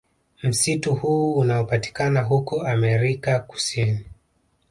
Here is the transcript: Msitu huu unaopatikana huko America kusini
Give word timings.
Msitu 0.43 0.95
huu 0.95 1.33
unaopatikana 1.33 2.21
huko 2.21 2.61
America 2.67 3.39
kusini 3.47 4.05